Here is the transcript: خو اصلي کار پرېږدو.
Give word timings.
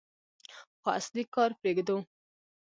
خو 0.79 0.87
اصلي 0.99 1.23
کار 1.35 1.51
پرېږدو. 1.59 1.97